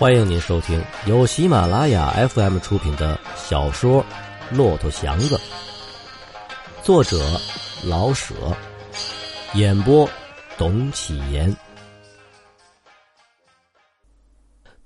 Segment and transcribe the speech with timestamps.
[0.00, 4.02] 欢迎您收听由喜马拉雅 FM 出品的小说
[4.56, 5.36] 《骆驼祥子》，
[6.82, 7.38] 作者
[7.84, 8.34] 老舍，
[9.52, 10.08] 演播
[10.56, 11.54] 董启言。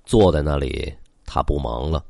[0.04, 0.92] 坐在那里，
[1.24, 2.04] 他不忙了，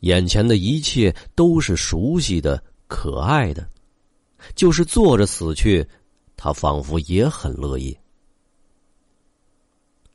[0.00, 3.68] 眼前的一切都是熟悉的、可爱的，
[4.54, 5.86] 就是坐着死去，
[6.38, 7.94] 他仿佛也很乐意。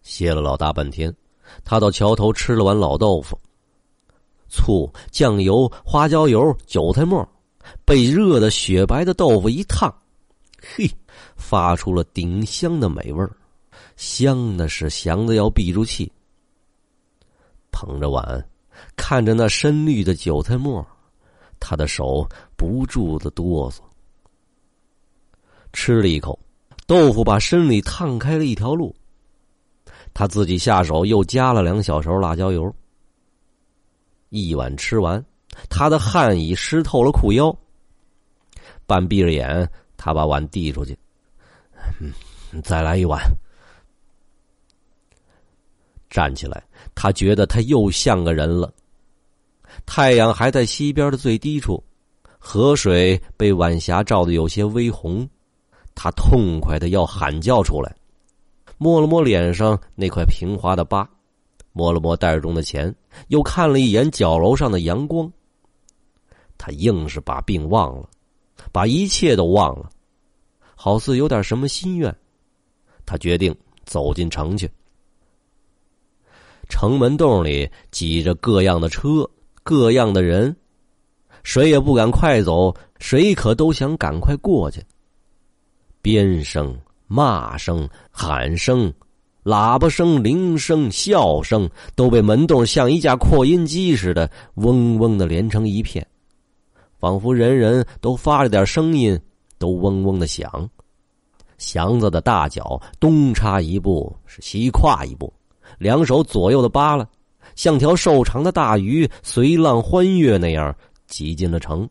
[0.01, 1.15] 歇了老大半天。
[1.63, 3.39] 他到桥头吃了碗老豆腐，
[4.49, 7.27] 醋、酱油、花椒油、韭菜末，
[7.85, 9.93] 被热的雪白的豆腐一烫，
[10.61, 10.89] 嘿，
[11.35, 13.31] 发出了顶香的美味儿，
[13.95, 16.11] 香的是祥子要闭住气。
[17.71, 18.49] 捧着碗，
[18.95, 20.85] 看着那深绿的韭菜末，
[21.59, 23.79] 他的手不住的哆嗦。
[25.73, 26.39] 吃了一口，
[26.87, 28.95] 豆腐把身里烫开了一条路。
[30.17, 32.73] 他自己下手又加了两小勺辣椒油。
[34.29, 35.23] 一碗吃完，
[35.69, 37.55] 他的汗已湿透了裤腰。
[38.87, 40.97] 半闭着眼，他把碗递出去
[42.01, 42.11] ：“嗯，
[42.63, 43.21] 再来一碗。”
[46.09, 46.63] 站起来，
[46.95, 48.73] 他觉得他又像个人了。
[49.85, 51.83] 太阳还在西边的最低处，
[52.39, 55.29] 河水被晚霞照得有些微红，
[55.93, 57.95] 他痛快的要喊叫出来。
[58.77, 61.09] 摸了摸脸上那块平滑的疤，
[61.73, 62.93] 摸了摸袋中的钱，
[63.29, 65.31] 又看了一眼角楼上的阳光。
[66.57, 68.09] 他硬是把病忘了，
[68.71, 69.89] 把一切都忘了，
[70.75, 72.15] 好似有点什么心愿。
[73.05, 73.55] 他决定
[73.85, 74.69] 走进城去。
[76.69, 79.29] 城门洞里挤着各样的车，
[79.63, 80.55] 各样的人，
[81.43, 84.83] 谁也不敢快走，谁可都想赶快过去。
[86.01, 86.77] 鞭声。
[87.07, 88.93] 骂声、喊声、
[89.43, 96.05] 喇叭声、铃声、笑声，都被门洞像一架扩音机似的，嗡嗡的连成一片，
[96.99, 99.17] 仿佛人人都发着点声音，
[99.57, 100.69] 都嗡嗡的响。
[101.57, 105.33] 祥子的大脚东插一步，是西跨一步，
[105.79, 107.07] 两手左右的扒拉，
[107.55, 110.75] 像条瘦长的大鱼随浪欢跃那样
[111.07, 111.89] 挤进了城。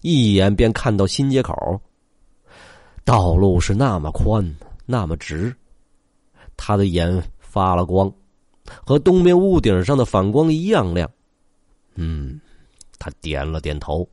[0.00, 1.54] 一眼便看到新街口。
[3.10, 4.56] 道路是那么宽，
[4.86, 5.52] 那么直，
[6.56, 8.08] 他的眼发了光，
[8.86, 11.10] 和东边屋顶上的反光一样亮。
[11.96, 12.40] 嗯，
[13.00, 14.08] 他点了点头。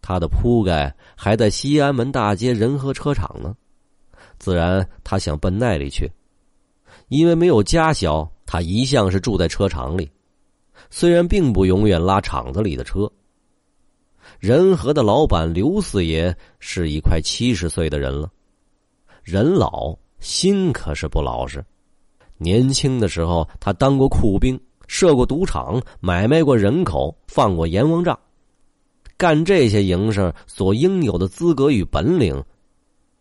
[0.00, 3.56] 他的铺盖还在西安门大街仁和车厂呢，
[4.38, 6.08] 自然他想奔那里去。
[7.08, 10.08] 因为没有家小，他一向是住在车厂里，
[10.90, 13.10] 虽然并不永远拉厂子里的车。
[14.38, 18.30] 仁和的老板刘四爷是一快七十岁的人了，
[19.22, 21.64] 人老心可是不老实。
[22.38, 28.18] 年轻的时候，他当过库兵，设过赌场，买卖过人口，放过阎王账，
[29.16, 32.44] 干这些营生所应有的资格与本领、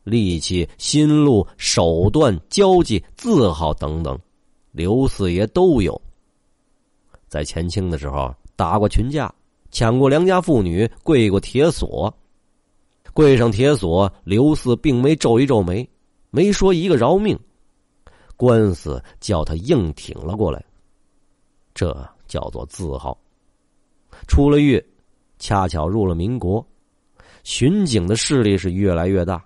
[0.04, 4.20] 力气、心路、手段、交际、字号等等，
[4.72, 6.00] 刘四爷都有。
[7.28, 9.34] 在前清的时候，打过群架。
[9.76, 12.18] 抢过良家妇女，跪过铁锁，
[13.12, 15.86] 跪上铁锁，刘四并没皱一皱眉，
[16.30, 17.38] 没说一个饶命，
[18.38, 20.64] 官司叫他硬挺了过来，
[21.74, 21.94] 这
[22.26, 23.20] 叫做字号。
[24.30, 24.82] 出了狱，
[25.40, 26.66] 恰巧入了民国，
[27.44, 29.44] 巡警的势力是越来越大。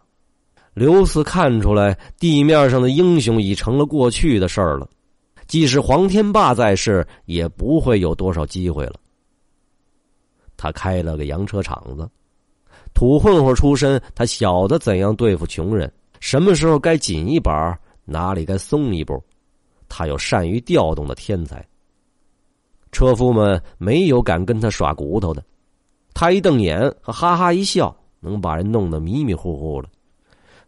[0.76, 4.88] 刘四看出来，地面上的英雄已成了过去的事儿了，
[5.48, 9.00] 即使黄天霸在世，也不会有多少机会了。
[10.62, 12.06] 他开了个洋车厂子，
[12.94, 15.90] 土混混出身，他晓得怎样对付穷人，
[16.20, 19.24] 什么时候该紧一把，哪里该松一步，
[19.88, 21.66] 他有善于调动的天才。
[22.92, 25.42] 车夫们没有敢跟他耍骨头的，
[26.14, 29.88] 他一瞪眼和哈哈一笑，能把人弄得迷迷糊糊的，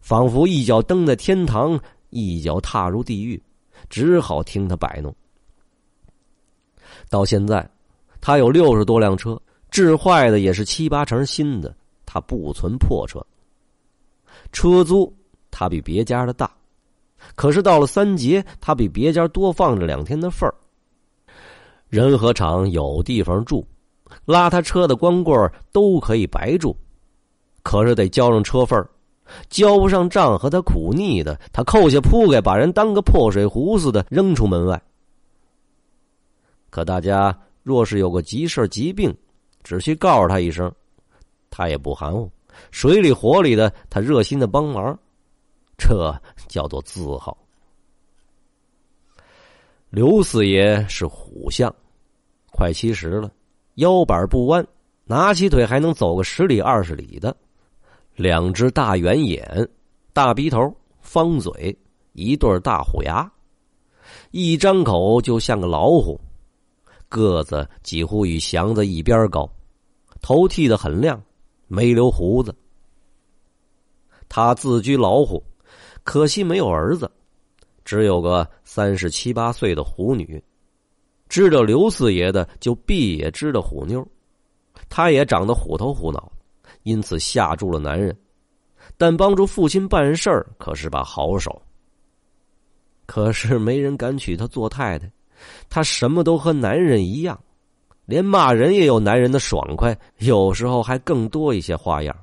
[0.00, 1.78] 仿佛一脚蹬在天堂，
[2.08, 3.38] 一脚踏入地狱，
[3.90, 5.14] 只好听他摆弄。
[7.10, 7.68] 到现在，
[8.22, 9.38] 他有六十多辆车。
[9.72, 11.74] 治坏的也是七八成新的，
[12.06, 13.20] 他不存破车。
[14.52, 15.10] 车租
[15.50, 16.52] 他比别家的大，
[17.34, 20.54] 可是到了三节，他比别家多放着两天的份儿。
[21.88, 23.66] 人和厂有地方住，
[24.26, 26.76] 拉他车的光棍都可以白住，
[27.62, 28.86] 可是得交上车份儿，
[29.48, 34.82] 交不上账和他苦腻的，他扣下铺盖，把人当个破水壶似的扔出门外。
[36.68, 39.14] 可大家若是有个急事急病，
[39.62, 40.72] 只需告诉他一声，
[41.50, 42.30] 他也不含糊，
[42.70, 44.98] 水里火里的，他热心的帮忙，
[45.76, 46.14] 这
[46.48, 47.36] 叫做字号。
[49.90, 51.74] 刘四爷是虎相，
[52.50, 53.30] 快七十了，
[53.74, 54.66] 腰板不弯，
[55.04, 57.36] 拿起腿还能走个十里二十里的，
[58.14, 59.68] 两只大圆眼，
[60.14, 61.76] 大鼻头，方嘴，
[62.12, 63.30] 一对大虎牙，
[64.30, 66.18] 一张口就像个老虎，
[67.12, 69.46] 个子几乎与祥子一边高，
[70.22, 71.22] 头剃得很亮，
[71.68, 72.54] 没留胡子。
[74.30, 75.44] 他自居老虎，
[76.04, 77.10] 可惜没有儿子。
[77.84, 80.42] 只有个三十七八岁的虎女，
[81.28, 84.06] 知道刘四爷的就必也知道虎妞，
[84.88, 86.32] 她也长得虎头虎脑，
[86.84, 88.16] 因此吓住了男人。
[88.96, 91.60] 但帮助父亲办事儿可是把好手。
[93.04, 95.10] 可是没人敢娶她做太太，
[95.68, 97.38] 他什么都和男人一样，
[98.06, 102.16] 连骂人也有男人的爽快，有时候还更多一些花样。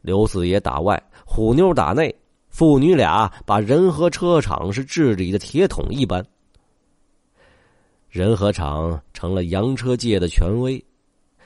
[0.00, 2.14] 刘四爷打外，虎妞打内。
[2.50, 6.24] 父女俩把仁和车厂是治理的铁桶一般，
[8.08, 10.82] 仁和厂成了洋车界的权威。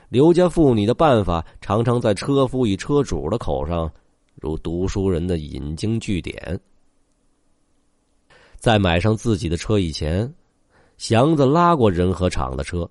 [0.09, 3.91] 刘家妇女的办法常常在车夫与车主的口上
[4.35, 6.59] 如读书人的引经据典。
[8.57, 10.33] 在买上自己的车以前，
[11.03, 12.89] 祥子拉过仁和厂的车，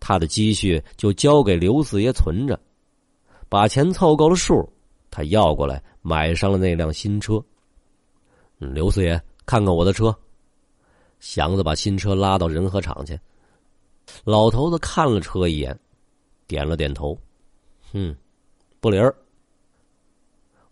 [0.00, 2.58] 他的积蓄就交给刘四爷存着，
[3.50, 4.66] 把钱凑够了数，
[5.10, 5.84] 他要过来。
[6.00, 7.38] 买上了那辆新车。
[8.56, 10.12] 刘四爷，看看我的车。
[11.20, 13.20] 祥子把新车拉到仁和厂去。
[14.24, 15.78] 老头子看了车一眼，
[16.46, 17.16] 点了点头。
[17.92, 18.16] 嗯，
[18.80, 19.14] 不灵儿。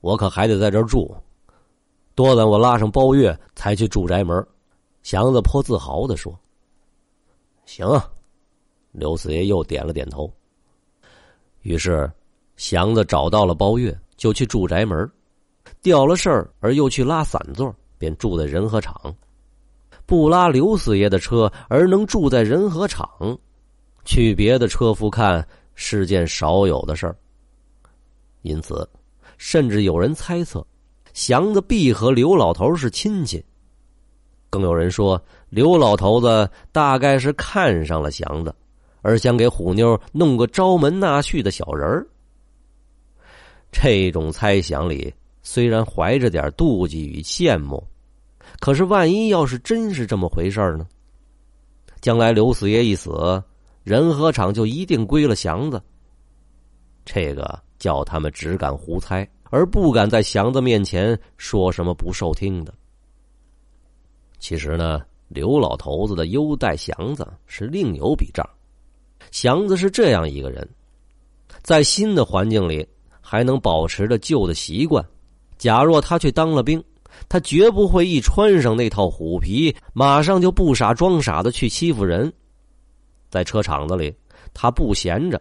[0.01, 1.15] 我可还得在这儿住，
[2.15, 4.43] 多等我拉上包月才去住宅门。
[5.03, 6.39] 祥子颇自豪的说
[7.67, 7.87] ：“行。”
[8.93, 10.33] 刘四爷又点了点头。
[11.63, 12.11] 于是，
[12.57, 15.11] 祥子找到了包月，就去住宅门。
[15.83, 19.15] 掉了事儿，而又去拉散座，便住在仁和厂。
[20.07, 23.09] 不拉刘四爷的车，而能住在仁和厂，
[24.05, 27.17] 去别的车夫看是件少有的事儿。
[28.43, 28.89] 因此，
[29.39, 30.67] 甚至有人猜测，
[31.13, 33.45] 祥子必和刘老头是亲戚。
[34.51, 38.55] 更有人说，刘老头子大概是看上了祥子，
[39.01, 42.07] 而想给虎妞弄个招门纳婿的小人儿。
[43.73, 45.15] 这种猜想里。
[45.43, 47.83] 虽然怀着点妒忌与羡慕，
[48.61, 50.87] 可是万一要是真是这么回事呢？
[52.03, 53.43] 将来刘四爷一死，
[53.83, 55.83] 仁和厂就一定归了祥子。
[57.07, 62.73] 这个叫他们只敢胡猜，而不敢在祥子面前说什么不受听的。
[64.41, 68.45] 其实呢，刘老头子的优待祥子是另有笔账。
[69.31, 70.69] 祥子是这样一个人，
[71.63, 72.85] 在新的环境里
[73.21, 75.05] 还能保持着旧的习惯。
[75.59, 76.83] 假若他去当了兵，
[77.29, 82.33] 他绝不会一穿上那套虎皮，马上就不傻装傻的去欺负人。
[83.29, 84.13] 在车厂子里，
[84.55, 85.41] 他不闲着，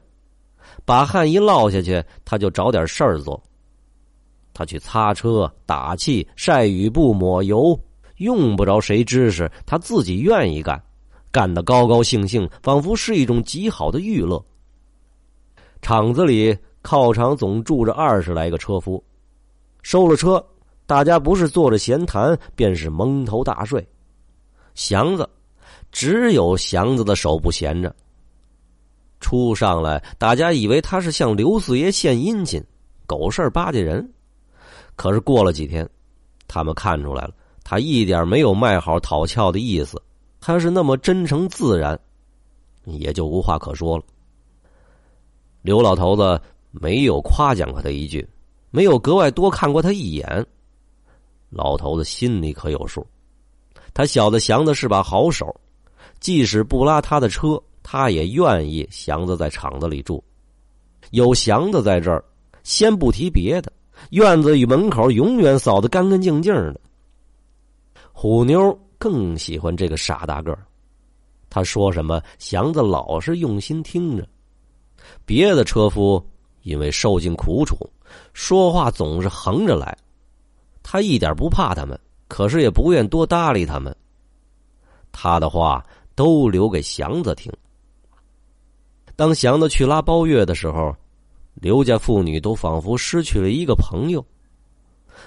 [0.83, 3.41] 把汗一落下去，他就找点事儿做。
[4.53, 7.79] 他去擦车、打气、晒雨布、抹油，
[8.19, 10.81] 用不着谁指使，他自己愿意干，
[11.31, 14.41] 干得高高兴兴，仿佛是一种极好的娱乐。
[15.81, 19.03] 厂子里靠场总住着二十来个车夫。
[19.81, 20.45] 收了车，
[20.85, 23.85] 大家不是坐着闲谈，便是蒙头大睡。
[24.75, 25.27] 祥子，
[25.91, 27.95] 只有祥子的手不闲着。
[29.21, 32.61] 初上来，大家以为他是向刘四爷献殷勤，
[33.05, 34.07] 狗事巴结人。
[34.95, 35.89] 可是过了几天，
[36.47, 37.33] 他们看出来了，
[37.69, 40.01] 他一点没有卖好讨俏的意思，
[40.41, 41.99] 他是那么真诚自然，
[42.85, 44.03] 也就无话可说了。
[45.61, 48.27] 刘老头子没有夸奖过他一句。
[48.71, 50.43] 没有格外多看过他一眼，
[51.51, 53.05] 老头子心里可有数。
[53.93, 55.45] 他晓得祥子是把好手，
[56.19, 60.23] 即使不拉他的车，他也愿意祥子在厂子里住。
[61.11, 62.25] 有祥子在这儿，
[62.63, 63.71] 先不提别的，
[64.09, 66.81] 院子与门口永远扫得干干净净的。
[68.21, 70.59] 虎妞更喜欢这个傻大个儿，
[71.49, 74.27] 他说什么，祥子老是用心听着。
[75.25, 76.21] 别的车夫
[76.63, 77.77] 因为受尽苦楚。
[78.33, 79.97] 说话总是横着来，
[80.83, 81.97] 他一点不怕他们，
[82.27, 83.95] 可是也不愿多搭理他们。
[85.13, 85.81] 他的话
[86.13, 87.49] 都留给祥子听。
[89.15, 90.93] 当祥子去拉包月的时候，
[91.53, 94.21] 刘家妇女都仿佛失去了一个朋友。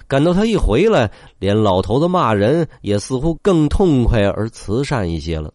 [0.06, 5.52] 感到他一回来，连老头子骂人也似乎更痛快而慈善一些了。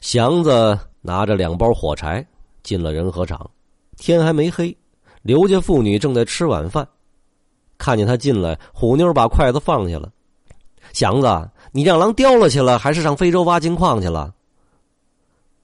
[0.00, 2.24] 祥子拿着两包火柴
[2.62, 3.50] 进了仁和厂，
[3.96, 4.76] 天还没黑。
[5.22, 6.88] 刘家妇女正在吃晚饭，
[7.76, 10.10] 看见他进来，虎妞把筷子放下了。
[10.92, 14.32] 祥子，你让狼叼了去了，还是上非洲挖金矿去了？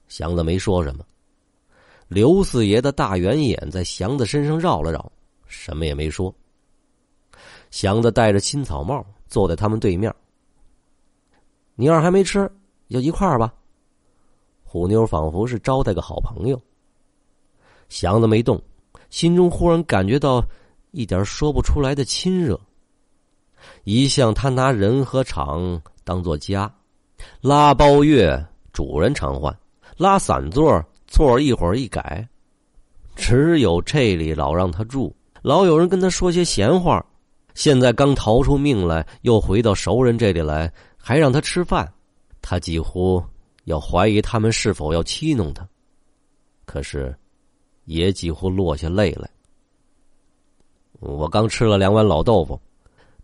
[0.07, 1.03] 祥子没说什么。
[2.07, 5.11] 刘四爷的大圆眼在祥子身上绕了绕，
[5.47, 6.33] 什么也没说。
[7.75, 10.09] 祥子戴着青草帽，坐在他们对面。
[11.75, 12.49] 你要是还没吃，
[12.87, 13.53] 就一块儿吧。
[14.63, 16.57] 虎妞仿佛是招待个好朋友。
[17.89, 18.57] 祥子没动，
[19.09, 20.41] 心中忽然感觉到
[20.91, 22.57] 一点说不出来的亲热。
[23.83, 26.73] 一向他拿人和厂当做家，
[27.41, 28.41] 拉包月
[28.71, 29.53] 主人常换，
[29.97, 30.81] 拉散座。
[31.07, 32.25] 错一会儿一改，
[33.17, 37.05] 只有这里老让他住，老有人跟他说些闲话。
[37.55, 41.91] 现在刚逃出命来，又回到熟人这里来，还让他吃饭，
[42.41, 43.23] 他几乎
[43.63, 45.67] 要怀疑他们是否要欺弄他。
[46.65, 47.17] 可是，
[47.85, 49.29] 也几乎落下泪来。
[50.99, 52.59] 我刚吃了两碗老豆腐，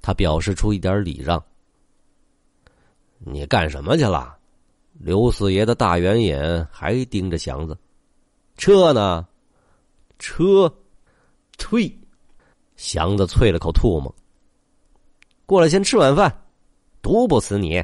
[0.01, 1.43] 他表示出一点礼让。
[3.19, 4.37] 你干什么去了？
[4.93, 7.77] 刘四爷的大圆眼还盯着祥子，
[8.55, 9.27] 车呢？
[10.19, 10.73] 车，
[11.57, 11.91] 退！
[12.77, 14.13] 祥子啐了口唾沫。
[15.51, 16.33] 过来先吃晚饭，
[17.01, 17.83] 毒不死你。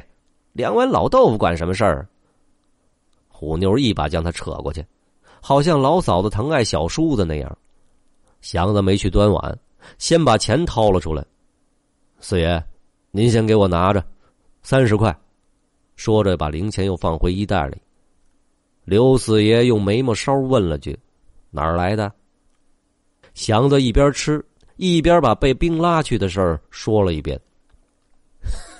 [0.54, 2.08] 两碗老豆腐管什么事儿？
[3.28, 4.82] 虎妞一把将他扯过去，
[5.42, 7.58] 好像老嫂子疼爱小叔子那样。
[8.40, 9.58] 祥子没去端碗，
[9.98, 11.22] 先把钱掏了出来。
[12.20, 12.64] 四爷，
[13.10, 14.02] 您先给我拿着，
[14.62, 15.14] 三十块。
[15.94, 17.76] 说着，把零钱又放回衣袋里。
[18.86, 20.98] 刘四爷用眉毛梢问了句
[21.52, 22.10] ：“哪儿来的？”
[23.34, 24.42] 祥子一边吃
[24.76, 27.38] 一边把被兵拉去的事儿说了一遍。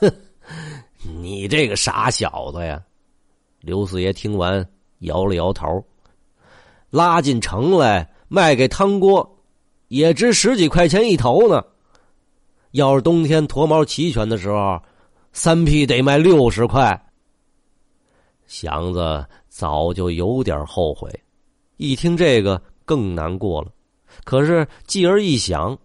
[0.00, 0.12] 哼，
[1.22, 2.82] 你这个傻小子呀！
[3.60, 4.66] 刘四爷听完
[5.00, 5.84] 摇了摇头。
[6.90, 9.38] 拉进城来卖给汤锅，
[9.88, 11.62] 也值十几块钱一头呢。
[12.72, 14.80] 要是冬天脱毛齐全的时候，
[15.32, 16.98] 三匹得卖六十块。
[18.46, 21.10] 祥子早就有点后悔，
[21.76, 23.70] 一听这个更难过了。
[24.24, 25.76] 可是继而一想，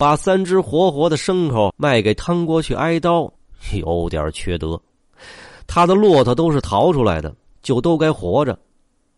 [0.00, 3.30] 把三只活活的牲口卖给汤锅去挨刀，
[3.76, 4.80] 有点缺德。
[5.66, 8.58] 他的骆驼都是逃出来的，就都该活着。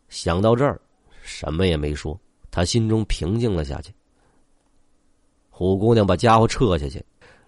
[0.08, 0.80] 想到这儿，
[1.22, 2.18] 什么也没说，
[2.50, 3.92] 他心中平静了下去。
[5.50, 7.00] 虎姑娘把家伙撤下去，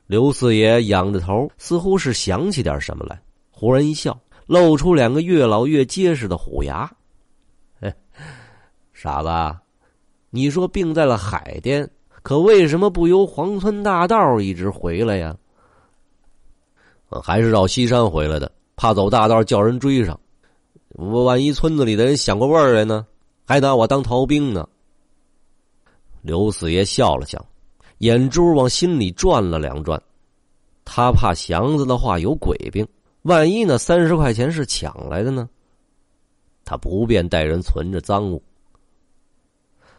[0.07, 4.17] 刘四爷仰着头，似乎是想起点什么来，忽然一笑。
[4.47, 6.89] 露出两个越老越结实的虎牙，
[8.95, 9.59] 傻子，
[10.31, 11.91] 你说病在了海淀，
[12.25, 15.37] 可为什么不由黄村大道一直回来呀？
[17.23, 20.19] 还是绕西山回来的，怕走大道叫人追上。
[20.95, 23.07] 万一村子里的人想过味儿来呢，
[23.45, 24.67] 还拿我当逃兵呢。
[26.23, 27.45] 刘四爷笑了笑，
[27.99, 30.03] 眼珠往心里转了两转，
[30.83, 32.89] 他怕祥子的话有鬼病。
[33.25, 35.47] 万一那三十块钱是抢来的呢？
[36.65, 38.43] 他不便带人存着赃物。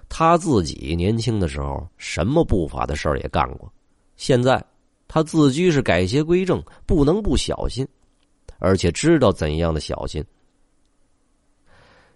[0.08, 3.72] 他自己年轻的时候，什么不法的事儿也干过。
[4.16, 4.64] 现在
[5.08, 7.88] 他自居是改邪归正，不能不小心，
[8.60, 10.24] 而且知道怎样的小心。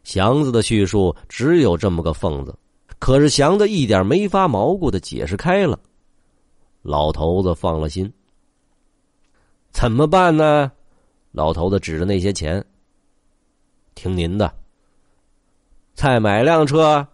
[0.04, 2.58] 祥子的叙述只有这么个缝子，
[3.00, 5.78] 可是祥子一点没发毛骨的解释开了。
[6.82, 8.12] 老头子放了心。
[9.72, 10.72] 怎么办呢？
[11.32, 12.64] 老头子指着那些钱，
[13.94, 14.52] 听您的。
[15.94, 17.06] 再买辆车，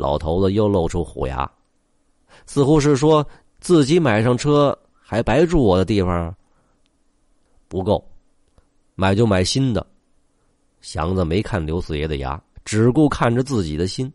[0.00, 1.48] 老头子又露出虎牙，
[2.46, 3.24] 似乎是说
[3.60, 6.34] 自己买上车还白住我的地方。
[7.68, 8.02] 不够，
[8.94, 9.86] 买就买新的。
[10.80, 14.10] 祥子没看刘四爷的牙，只顾看着自己的心。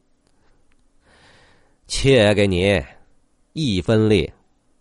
[1.85, 2.83] 借给你
[3.53, 4.33] 一分利，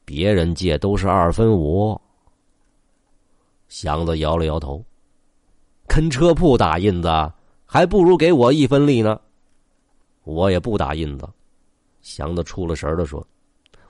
[0.06, 2.00] 别人借都是二分五。
[3.68, 4.82] 祥子摇了摇头，
[5.86, 7.08] 跟车铺打印子，
[7.66, 9.20] 还不如给我一分利呢。
[10.24, 11.28] 我也不打印子。
[12.02, 13.26] 祥子出了神的说：“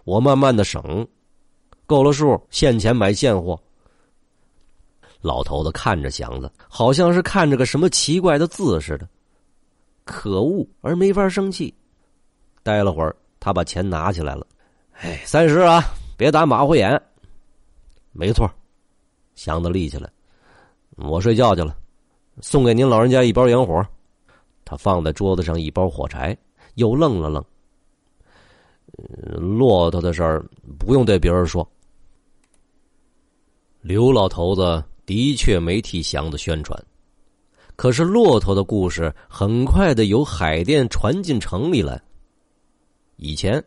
[0.04, 1.06] 我慢慢的省，
[1.86, 3.58] 够了数，现钱买现货。”
[5.20, 9.08] 老头子看着祥子，好像是看着个什么奇怪的字似的。
[10.04, 11.74] 可恶，而没法生气。
[12.62, 14.46] 待了会儿，他把钱拿起来了。
[15.00, 15.82] 哎，三十啊，
[16.16, 17.00] 别打马虎眼。
[18.12, 18.50] 没错。
[19.34, 20.08] 祥子立起来，
[20.96, 21.76] 我睡觉去了。
[22.40, 23.84] 送给您老人家一包洋火。
[24.76, 26.36] 放在桌子上一包火柴，
[26.74, 27.44] 又愣了愣。
[29.36, 30.44] 骆驼的事儿
[30.78, 31.68] 不用对别人说。
[33.80, 36.80] 刘老头子的确没替祥子宣传，
[37.76, 42.00] 可是骆驼的故事很快的由海淀传进城里来。
[43.16, 43.62] 以前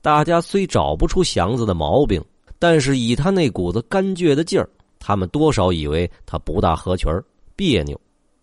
[0.00, 2.22] 大家虽找不出祥子的毛病，
[2.58, 4.68] 但是以他那股子干倔的劲儿。
[4.98, 7.10] 他们多少以为他不大合群
[7.56, 8.00] 别扭。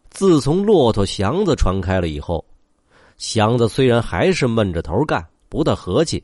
[0.10, 2.44] 自从骆驼祥子传开了以后，
[3.18, 6.24] 祥子虽然还是闷着头干，不大和气，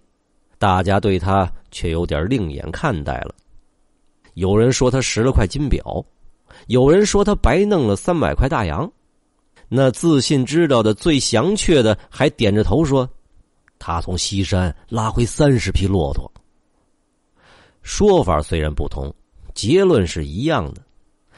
[0.57, 3.33] 大家对他却有点另眼看待了。
[4.33, 6.03] 有人说他拾了块金表，
[6.67, 8.91] 有人说他白弄了三百块大洋。
[9.67, 13.09] 那自信知道的最详确的，还点着头说
[13.79, 16.31] ：“他从西山拉回三十匹骆驼。”
[17.81, 19.13] 说法虽然不同，
[19.53, 20.81] 结论是一样的。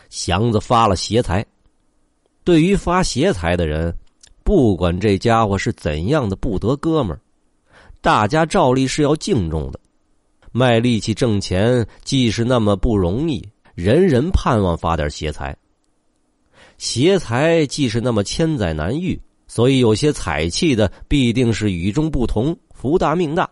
[0.10, 1.46] 祥子发了邪财。
[2.48, 3.94] 对于发邪财的人，
[4.42, 7.20] 不管这家伙是怎样的不得哥们儿，
[8.00, 9.78] 大家照例是要敬重的。
[10.54, 15.54] 卖力气挣钱，既是那么不容易，人人盼望发点邪财。
[16.78, 23.50] 邪财既是那么千载难遇，所以有些采气的必定是与众不同，福大命大。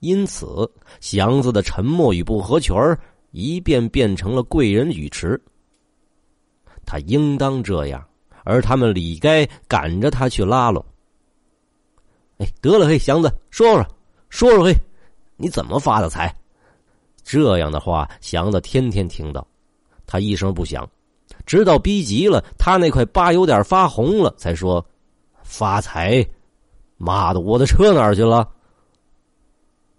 [0.00, 3.00] 因此，祥子的沉默与不合群儿，
[3.30, 5.40] 一变变成了贵人语迟。
[6.86, 8.02] 他应当这样，
[8.44, 10.82] 而他们理该赶着他去拉拢。
[12.38, 13.86] 哎，得了，嘿，祥子，说说，
[14.30, 14.74] 说说，嘿，
[15.36, 16.34] 你怎么发的财？
[17.24, 19.46] 这样的话，祥子天天听到，
[20.06, 20.88] 他一声不响，
[21.44, 24.86] 直到逼急了，他那块疤有点发红了，才说
[25.42, 26.24] ：“发财，
[26.96, 28.48] 妈的，我的车哪儿去了？”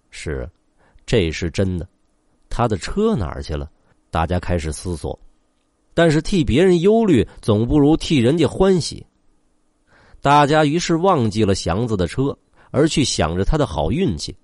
[0.09, 0.49] 是，
[1.05, 1.87] 这是真的。
[2.49, 3.69] 他的车哪儿去了？
[4.09, 5.19] 大家开始思索。
[5.97, 9.03] 但是替别人忧虑，总不如替人家欢喜。
[10.21, 12.37] 大家于是忘记了祥子的车，
[12.69, 14.37] 而去想着他的好运气。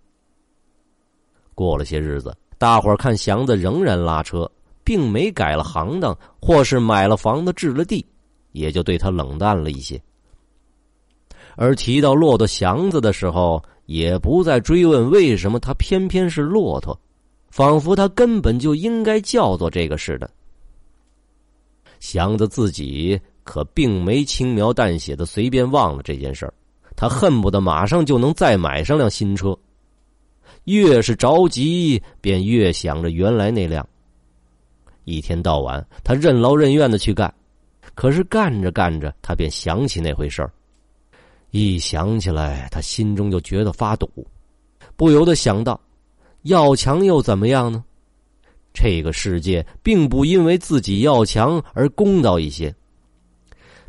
[1.54, 4.52] 过了些日子，大伙儿看祥子仍然拉车，
[4.84, 8.04] 并没改了行当，或是买了房子置了地，
[8.54, 10.02] 也就对他冷淡了一些。
[11.56, 17.00] 而提到骆驼祥子的时候，也不再追问为什么他偏偏是骆驼，
[17.52, 20.28] 仿佛他根本就应该叫做这个似的。
[22.04, 26.54] 祥子自己可并没轻描淡写的随便忘了这件事儿，
[26.98, 29.58] 他恨不得马上就能再买上辆新车。
[30.66, 33.88] 越是着急，便越想着原来那辆。
[35.06, 37.34] 一天到晚，他任劳任怨的去干，
[37.96, 40.52] 可是干着干着，他便想起那回事儿。
[41.52, 44.10] 一想起来，他心中就觉得发堵，
[44.98, 45.80] 不由得想到：
[46.42, 47.82] 要强又怎么样呢？
[48.74, 52.74] 这个世界并不因为自己要强而公道一些。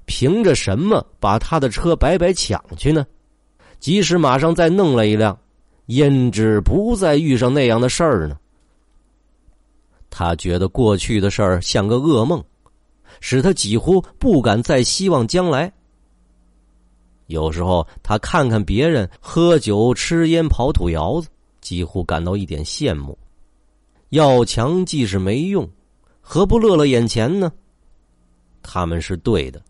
[0.05, 3.07] 凭着什么把他的车白白抢去呢？
[3.81, 5.39] 即使马上再弄来一辆，
[5.87, 8.39] 焉知不再遇上那样的事儿呢？
[10.11, 12.45] 他觉得过去的事儿像个噩梦，
[13.21, 15.73] 使他几乎不敢再希望将来。
[17.27, 21.29] 有时候，他看看别人喝酒、吃烟、跑土窑子，
[21.63, 23.19] 几乎感到一点羡慕。
[24.15, 25.69] 要强既是没用，
[26.21, 27.53] 何不乐乐眼前呢？
[28.63, 29.61] 他们是对的，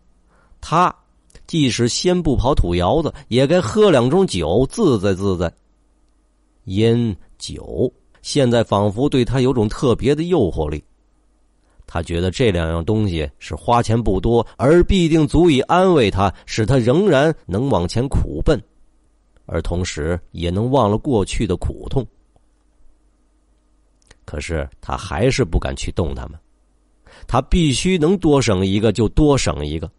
[0.61, 0.95] 他
[1.47, 5.51] 即使先不跑土窑子，也该喝两盅酒，自在自在。
[6.65, 10.83] 烟酒现在仿佛对他有种特别的诱惑力。
[11.87, 18.61] 他觉得这两样东西是花钱不多，而必定足以安慰他，使他仍然能往前苦奔，
[19.47, 22.05] 而同时也能忘了过去的苦痛。
[24.25, 26.37] 可是他还是不敢去动他们，
[27.27, 29.89] 他必须能多省一个就多省一个，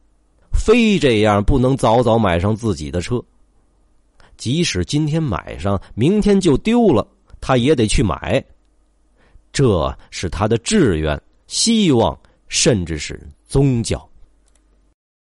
[0.53, 3.23] 非这样不能早早买上自己的车。
[4.37, 7.07] 即使今天买上，明天就丢了，
[7.41, 8.45] 他也得去买。
[9.53, 11.19] 这是他的志愿。
[11.47, 14.06] 希望，甚至是宗教。